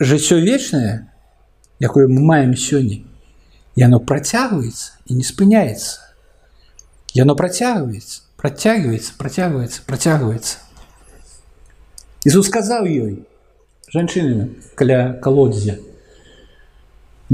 жыццё 0.00 0.38
вечнае 0.40 1.10
якое 1.80 2.06
мы 2.08 2.22
маем 2.22 2.54
сёння 3.78 3.78
яно 3.78 3.98
працягваецца 4.00 4.94
і 5.06 5.18
не 5.18 5.24
спыняецца 5.26 5.98
яно 7.18 7.34
працягваецца 7.34 8.22
працягваецца 8.38 9.16
працягваецца 9.18 9.82
працягваецца 9.86 10.56
Ісус 12.24 12.46
сказаў 12.48 12.86
ёй 12.86 13.14
жанчыны 13.94 14.46
каля 14.78 15.18
калодзе 15.24 15.80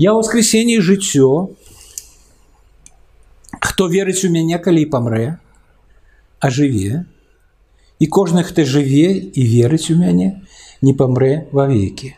я 0.00 0.16
воскресенье 0.16 0.80
жыццё 0.80 1.52
хто 3.60 3.88
верыць 3.92 4.24
у 4.24 4.32
мяне 4.32 4.58
калі 4.58 4.86
памрэ 4.96 5.26
а 6.40 6.48
жыве 6.48 7.04
і 8.00 8.08
кожны 8.08 8.48
хто 8.48 8.64
жыве 8.64 9.12
і 9.12 9.44
верыць 9.44 9.92
у 9.92 10.00
мяне 10.00 10.32
не 10.80 10.96
памрэ 10.96 11.52
вавекі 11.52 12.16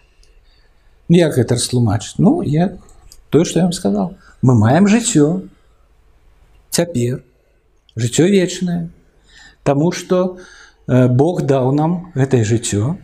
ну, 1.11 1.18
як 1.18 1.35
гэта 1.35 1.58
растлумачыць 1.58 2.22
ну 2.22 2.38
я 2.46 2.70
тое 3.30 3.44
што 3.44 3.58
я 3.58 3.64
вам 3.64 3.72
сказал 3.72 4.16
мы 4.42 4.54
маем 4.54 4.88
жыццё 4.88 5.42
цяпер 6.70 7.22
жыццё 7.96 8.26
вечнае 8.26 8.90
Таму 9.62 9.92
што 9.92 10.38
э, 10.88 11.08
Бог 11.08 11.42
даў 11.46 11.72
нам 11.72 12.12
гэтае 12.14 12.44
жыццё 12.44 12.96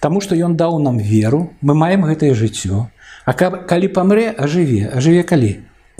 Таму 0.00 0.20
што 0.24 0.34
ён 0.34 0.56
даў 0.56 0.78
нам 0.80 0.96
веру 0.96 1.52
мы 1.60 1.74
маем 1.74 2.06
гэтае 2.08 2.34
жыццё 2.34 2.88
А 3.24 3.34
калі 3.34 3.88
памрэ 3.88 4.30
ажыве 4.32 4.88
ажыве 4.88 5.22
калі 5.22 5.50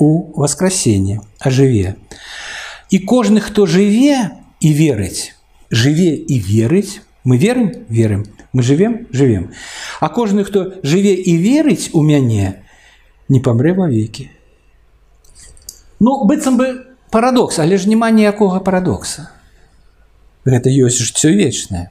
у 0.00 0.32
васкрасенне 0.40 1.20
ажыве 1.38 1.96
і 2.90 2.98
кожны 3.04 3.44
хто 3.44 3.66
жыве 3.66 4.32
і 4.60 4.72
верыць 4.72 5.36
жыве 5.70 6.16
і 6.16 6.38
верыць 6.38 7.04
мы 7.24 7.36
верым 7.36 7.84
верым 7.88 8.24
мы 8.52 8.62
живем 8.62 9.06
живем 9.12 9.52
а 10.00 10.08
кожны 10.08 10.44
хто 10.48 10.80
жыве 10.82 11.12
і 11.14 11.36
верыць 11.36 11.90
у 11.92 12.02
мяне 12.02 12.63
не 13.28 13.40
памрэ 13.40 13.74
вавекі 13.78 14.30
ну 16.00 16.24
быццам 16.24 16.56
бы 16.60 16.70
парадокс 17.10 17.58
але 17.58 17.76
ж 17.76 17.88
няма 17.88 18.10
ніякога 18.10 18.60
парадокса 18.60 19.28
гэта 20.44 20.70
ёсць 20.70 21.02
жыццё 21.02 21.34
вечнае 21.36 21.90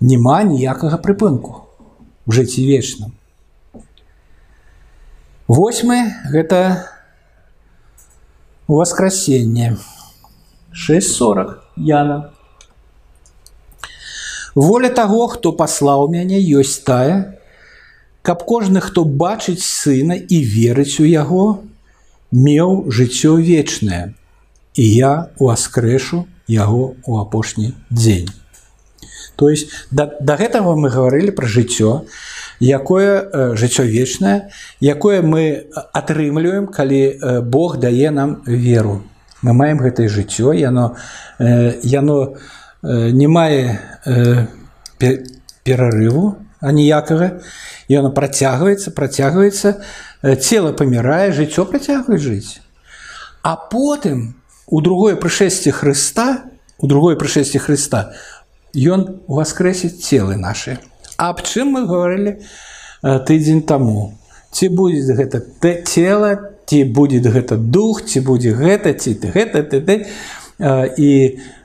няма 0.00 0.42
ніякага 0.48 0.98
прыпынку 1.04 1.60
у 2.26 2.32
жыцці 2.32 2.64
вечным 2.66 3.12
восьмы 5.48 5.98
гэта 6.32 6.88
воскресенье 8.66 9.76
640 10.72 11.60
яна 11.76 12.32
воля 14.54 14.88
таго 14.88 15.26
хто 15.28 15.52
паслаў 15.52 16.08
мяне 16.08 16.40
ёсць 16.40 16.80
тая 16.86 17.37
каб 18.21 18.43
кожны 18.43 18.81
хто 18.81 19.05
бачыць 19.05 19.63
сына 19.63 20.15
і 20.15 20.37
верыць 20.43 20.99
у 20.99 21.05
яго 21.07 21.63
меў 22.31 22.91
жыццё 22.91 23.37
вечнае. 23.37 24.13
І 24.75 24.85
я 24.85 25.13
ускрэшу 25.39 26.25
яго 26.47 26.95
у 27.05 27.17
апошні 27.19 27.73
дзень. 27.89 28.29
То 29.35 29.49
есть 29.49 29.69
да, 29.91 30.11
да 30.19 30.35
гэтага 30.35 30.75
мы 30.75 30.89
гаварылі 30.89 31.31
пра 31.31 31.47
жыццё 31.47 32.03
якое 32.59 33.23
э, 33.23 33.55
жыццё 33.55 33.87
вечнае 33.87 34.51
якое 34.83 35.21
мы 35.21 35.71
атрымліваем 35.93 36.67
калі 36.67 37.01
э, 37.07 37.41
Бог 37.41 37.79
дае 37.79 38.11
нам 38.11 38.43
веру. 38.45 39.03
Мы 39.41 39.53
маем 39.53 39.79
гэтае 39.79 40.09
жыццё 40.09 40.51
яно 40.51 40.97
э, 41.39 41.79
яно 41.83 42.35
не 42.83 43.27
мае 43.27 43.79
перарыву 45.63 46.37
аніякага 46.60 47.40
яно 47.88 48.10
працягваецца 48.16 48.94
працягваецца 48.96 49.74
цела 50.40 50.72
памірае 50.72 51.32
жыццё 51.36 51.66
працягвае 51.68 52.18
жыць 52.18 52.60
а 53.42 53.56
потым 53.56 54.34
у 54.66 54.80
другое 54.80 55.16
прышэсце 55.16 55.70
Хрыста 55.70 56.48
у 56.78 56.86
другое 56.86 57.16
прышэсце 57.16 57.58
Хрыста 57.58 58.14
ён 58.74 59.20
уваскрэсіць 59.26 60.00
целы 60.00 60.36
наши 60.36 60.78
аб 61.16 61.42
чым 61.42 61.76
мы 61.76 61.86
гаварылі 61.86 62.38
э, 62.38 63.18
тыдзень 63.28 63.62
таму 63.62 64.14
ці 64.50 64.68
будзе 64.68 65.14
гэта 65.14 65.42
цела 65.84 66.32
ці 66.66 66.84
будзе 66.84 67.20
гэта 67.20 67.56
дух 67.56 68.02
ці 68.04 68.20
будзе 68.20 68.54
гэта 68.56 68.94
ці 68.94 69.14
ты 69.14 69.30
гэта 69.34 69.62
ты 69.62 69.80
ты 69.80 69.94
і 70.96 71.10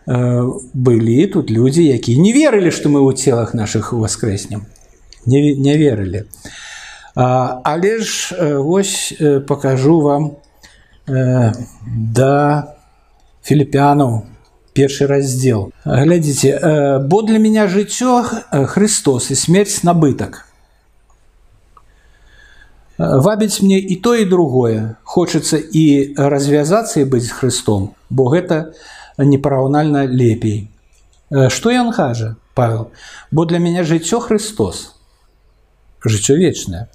э, 0.06 0.50
былі 0.74 1.28
тут 1.28 1.50
людзі 1.50 1.86
якія 1.86 2.20
не 2.20 2.34
верылі 2.34 2.72
што 2.76 2.90
мы 2.90 3.00
ў 3.00 3.16
целах 3.16 3.54
наших 3.54 3.94
уваскрэснем 3.94 4.68
не, 5.26 5.56
не 5.56 5.78
верылі 5.78 6.26
але 7.16 8.00
ж 8.00 8.36
э, 8.36 8.58
вось 8.58 9.14
покажу 9.48 10.00
вам 10.02 10.32
да 11.08 12.76
філіпянаў 13.44 14.24
першы 14.78 15.08
раздзел 15.10 15.72
глядзіце 15.84 17.02
бо 17.10 17.22
для 17.22 17.40
меня 17.40 17.66
жыццё 17.68 18.24
Христос 18.70 19.32
і 19.32 19.36
смерць 19.36 19.82
набытак 19.84 20.46
вабіць 23.00 23.62
мне 23.62 23.80
і 23.80 23.96
то 23.96 24.16
і 24.16 24.26
другое 24.26 24.96
хочацца 25.04 25.58
і 25.58 26.14
развязацца 26.16 27.02
і 27.02 27.10
быць 27.10 27.34
Христом 27.34 27.96
бо 28.10 28.30
гэта 28.30 28.76
непараўнальна 29.18 30.06
лепей 30.06 30.70
что 31.50 31.72
ён 31.72 31.92
кажа 31.92 32.36
Павел 32.54 32.92
бо 33.32 33.46
для 33.46 33.60
меня 33.60 33.84
жыццё 33.84 34.20
Христос 34.20 34.93
жыццё 36.06 36.36
вечнае 36.36 36.88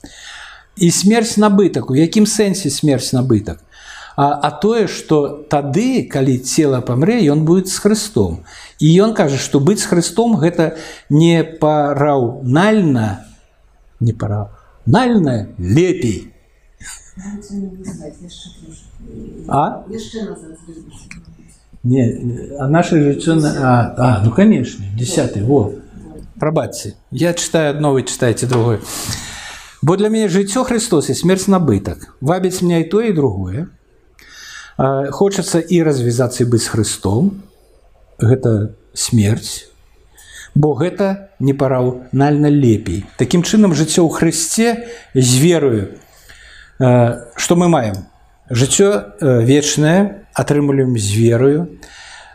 і 0.77 0.91
смерць 0.91 1.37
набытак 1.37 1.91
у 1.91 1.95
якім 1.95 2.27
сэнсе 2.27 2.71
смерць 2.71 3.13
набытак 3.13 3.61
а, 4.17 4.33
а 4.35 4.51
тое 4.51 4.87
что 4.87 5.45
тады 5.51 6.07
калі 6.11 6.39
цела 6.39 6.81
памрэ 6.81 7.21
ён 7.31 7.45
будет 7.45 7.69
с 7.69 7.79
Христом 7.79 8.45
і 8.79 8.91
ён 9.03 9.15
кажа 9.15 9.39
что 9.39 9.61
быць 9.61 9.83
с 9.83 9.87
Христом 9.91 10.37
гэта 10.37 10.77
не 11.09 11.43
параўнальна 11.45 13.27
не 14.01 14.13
пора 14.13 14.51
нальна 14.87 15.49
лепей 15.59 16.33
а? 19.49 19.85
не 21.83 22.03
а 22.59 22.69
наше 22.69 23.03
жыццё 23.03 23.39
а, 23.61 23.95
а, 23.97 24.23
ну 24.25 24.31
конечно 24.31 24.85
десятый 24.97 25.43
во 25.43 25.73
прабаце 26.41 26.95
я 27.11 27.35
читаю 27.35 27.71
одно 27.71 27.93
вы 27.93 28.03
читаете 28.03 28.47
другой 28.47 28.81
бо 29.83 29.97
для 29.97 30.09
мяне 30.09 30.29
жыццё 30.29 30.65
Христос 30.65 31.11
і 31.11 31.15
смерць 31.15 31.47
набытак 31.47 32.17
вабіць 32.21 32.63
меня 32.63 32.79
і 32.81 32.89
то 32.89 33.03
і 33.03 33.13
другое 33.13 33.69
хочацца 35.11 35.61
і 35.61 35.83
развязацца 35.83 36.47
быць 36.49 36.67
Христом 36.67 37.43
гэта 38.19 38.75
смерць 38.95 39.69
бо 40.55 40.75
гэта 40.75 41.31
не 41.39 41.53
параўнальна 41.53 42.49
лепей 42.49 43.05
Такім 43.19 43.43
чынам 43.43 43.75
жыццё 43.75 44.07
ў 44.07 44.11
Хрысце 44.15 44.89
з 45.15 45.33
верою 45.43 45.99
што 47.37 47.57
мы 47.57 47.69
маем 47.69 48.07
жыццё 48.51 49.19
вечнае 49.21 50.27
атрымліваем 50.35 50.97
з 50.99 51.11
верою 51.13 51.61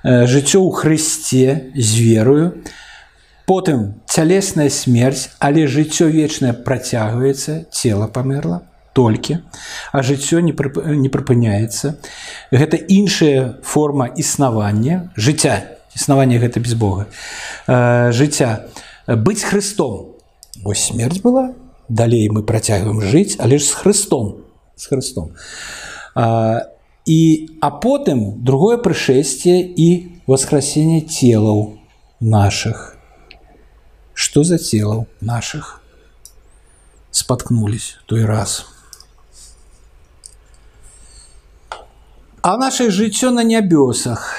жыццё 0.03 0.61
ў 0.63 0.69
Хрысце 0.75 1.73
з 1.75 1.89
верою 1.97 2.61
потым 3.49 4.01
цялесная 4.05 4.69
смерць 4.69 5.29
але 5.39 5.65
жыццё 5.65 6.09
вечнае 6.13 6.53
працягваецца 6.53 7.65
цела 7.73 8.07
памерла 8.07 8.61
толькі 8.93 9.39
а 9.91 10.03
жыццё 10.03 10.41
не 10.45 10.53
прып... 10.53 10.77
не 10.85 11.09
прыпыняецца 11.09 11.95
гэта 12.51 12.77
іншая 12.77 13.57
форма 13.63 14.05
існавання 14.05 15.09
жыцця 15.17 15.79
існавання 15.97 16.37
гэта 16.37 16.61
без 16.61 16.77
Бога 16.77 17.07
жыцця 18.13 18.69
быць 19.07 19.41
Христом 19.41 20.13
вось 20.61 20.85
смерць 20.91 21.21
была 21.25 21.49
далей 21.89 22.29
мы 22.29 22.43
працягваем 22.43 23.01
жыць 23.01 23.35
але 23.39 23.57
ж 23.57 23.65
з 23.65 23.73
Христом 23.73 24.45
з 24.75 24.85
Христом 24.85 25.33
а, 26.13 26.69
і 27.05 27.49
а 27.61 27.71
потым 27.71 28.43
другое 28.45 28.77
прышэсце 28.77 29.57
і 29.57 29.89
воскрасенне 30.27 31.01
целаў 31.01 31.81
наших 32.21 32.92
что 34.13 34.43
за 34.43 34.57
целаў 34.57 35.07
наших 35.21 35.81
споткнулись 37.11 37.97
той 38.05 38.25
раз 38.25 38.65
у 38.65 38.79
А 42.41 42.57
наше 42.57 42.89
жыццё 42.89 43.31
на 43.31 43.43
нябёсах. 43.43 44.35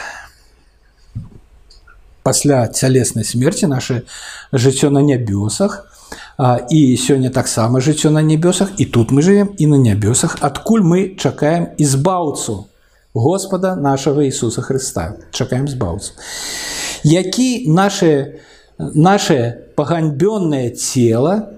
пасля 2.22 2.68
цялеснай 2.68 3.24
смерти 3.24 3.64
наше 3.64 4.04
жыццё 4.52 4.90
на 4.90 5.00
нябёсах 5.00 5.86
і 6.70 6.96
сёння 6.96 7.30
таксама 7.30 7.80
жыццё 7.80 8.10
на 8.10 8.22
нябёсах 8.22 8.70
і 8.78 8.84
тут 8.84 9.10
мы 9.10 9.22
живем 9.22 9.54
і 9.58 9.66
на 9.66 9.76
нябёсах 9.76 10.36
адкуль 10.40 10.82
мы 10.82 11.16
чакаем 11.16 11.68
ізбаўцу 11.78 12.68
Господа 13.14 13.74
нашага 13.76 14.22
Ісуса 14.22 14.62
Христа 14.62 15.16
чакаем 15.32 15.68
збаўцу 15.68 16.12
які 17.02 17.68
наше 17.68 18.40
наше 18.78 19.66
паганьбённое 19.76 20.70
тело 20.70 21.52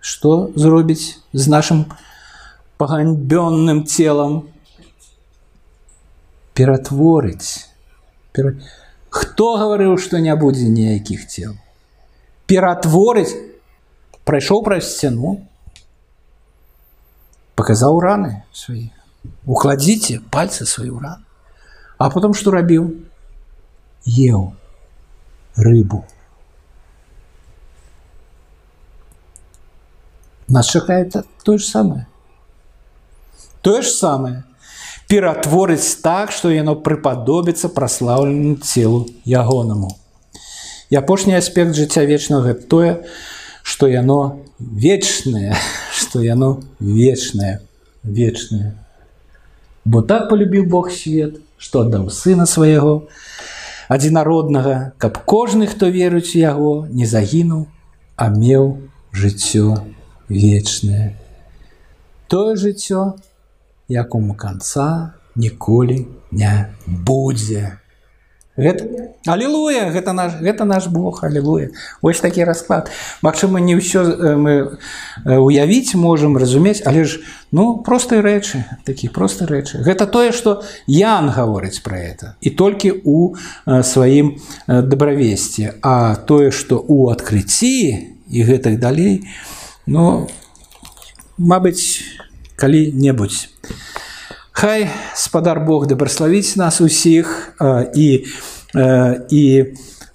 что 0.00 0.52
зробіць 0.54 1.18
з 1.32 1.48
нашим 1.48 1.86
паганьбённым 2.76 3.84
телом 3.84 4.48
ператворыць 6.54 7.68
пер... 8.32 8.60
Хто 9.14 9.54
гаварыў, 9.56 9.94
што 10.02 10.18
не 10.18 10.34
будзе 10.34 10.66
ніякіх 10.66 11.28
цел? 11.30 11.54
Ператворыць, 12.50 13.30
прайшоў 14.26 14.64
праз 14.66 14.90
сцяну, 14.90 15.36
паказаў 17.54 18.00
раны 18.02 18.42
свае. 18.50 18.90
Укладзіце 19.46 20.18
пальцы 20.34 20.66
сваю 20.66 20.98
ран. 20.98 21.22
А 21.96 22.10
потом 22.10 22.34
што 22.34 22.50
рабіў? 22.50 22.90
Еў 24.04 24.50
рыбу. 25.54 26.02
Нас 30.48 30.68
чакае 30.70 31.08
тое 31.44 31.58
ж 31.58 31.64
самае. 31.64 32.06
Тое 33.62 33.82
ж 33.82 33.88
самае 33.88 34.44
ператворыць 35.08 36.00
так, 36.02 36.32
што 36.32 36.50
яно 36.50 36.74
прыпадобіцца 36.76 37.68
праслаўленым 37.68 38.60
целу 38.60 39.04
ягонаму. 39.24 39.92
І 40.90 41.00
апошні 41.00 41.36
аспект 41.36 41.76
жыцця 41.76 42.04
вечнага 42.08 42.54
тое, 42.54 43.04
што 43.62 43.88
яно 43.88 44.40
вечнае, 44.58 45.56
што 45.92 46.20
яно 46.24 46.62
вечнае, 46.80 47.60
вечнае. 48.02 48.74
Бо 49.84 50.00
так 50.02 50.28
полюбіў 50.28 50.68
Бог 50.68 50.90
свет, 50.90 51.40
што 51.58 51.84
аддаў 51.84 52.08
сына 52.08 52.46
свайго, 52.48 53.08
адзінароднага, 53.88 54.92
каб 54.98 55.20
кожны, 55.28 55.68
хто 55.68 55.92
верыць 55.92 56.32
у 56.32 56.40
яго, 56.40 56.72
не 56.88 57.04
загінуў, 57.04 57.66
а 58.16 58.28
меў 58.32 58.78
жыццё 59.12 59.84
вечнае. 60.28 61.16
Тое 62.28 62.56
жыццё, 62.56 63.14
якому 63.88 64.34
канца 64.34 65.14
ніколі 65.36 66.06
не 66.30 66.74
будзе. 66.86 67.78
Гэта... 68.56 68.86
Аллилуйя, 69.26 69.90
гэта 69.90 70.12
наш, 70.12 70.38
гэта 70.38 70.64
наш 70.64 70.86
Бог, 70.86 71.24
аллилуйя. 71.24 71.70
Вось 72.02 72.20
такі 72.22 72.44
расклад. 72.46 72.86
Магчыма, 73.18 73.58
не 73.58 73.74
ўсё 73.74 74.06
мы 74.38 74.78
уявіць 75.26 75.98
можам 75.98 76.38
разумець, 76.38 76.78
але 76.86 77.02
ж 77.02 77.18
ну 77.50 77.82
простыя 77.82 78.22
рэчы, 78.22 78.62
такі 78.86 79.10
простыя 79.10 79.50
рэчы. 79.50 79.82
Гэта 79.82 80.06
тое, 80.06 80.30
што 80.30 80.62
Ян 80.86 81.34
гаворыць 81.34 81.82
пра 81.82 81.98
это 81.98 82.38
і 82.38 82.54
толькі 82.54 82.94
ў 83.02 83.34
сваім 83.66 84.38
дабравесці, 84.70 85.82
а 85.82 86.14
тое, 86.14 86.54
што 86.54 86.78
ў 86.78 87.10
адкрыцці 87.10 87.74
і 88.30 88.38
гэтых 88.46 88.78
далей, 88.78 89.26
ну, 89.88 90.28
мабыць, 91.38 92.02
калі-небудзь. 92.56 93.48
Хай 94.52 94.88
спадар 95.14 95.60
Бог 95.60 95.86
дабраславіць 95.86 96.56
нас 96.56 96.80
усіх 96.80 97.56
і, 97.94 98.26
і 99.30 99.42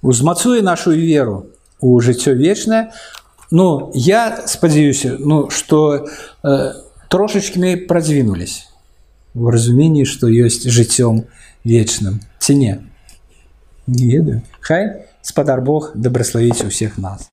узмацуе 0.02 0.62
нашу 0.62 0.96
веру 0.96 1.46
у 1.80 2.00
жыццё 2.00 2.34
вечнае. 2.34 2.92
Ну 3.50 3.90
я 3.94 4.46
спадзяюся, 4.46 5.16
ну, 5.18 5.50
што 5.50 6.06
э, 6.44 6.72
трошачкі 7.10 7.58
мы 7.58 7.76
прадвінулись 7.76 8.70
у 9.34 9.50
разуменні, 9.50 10.06
што 10.06 10.30
ёсць 10.30 10.70
жыццём 10.70 11.26
вечным 11.64 12.20
ці 12.38 12.54
не. 12.54 12.78
Не 13.86 14.06
ведаю. 14.06 14.42
Хай 14.60 15.06
спадар 15.22 15.60
Бог 15.60 15.92
дабраславіць 15.94 16.62
усіх 16.62 16.98
нас. 16.98 17.28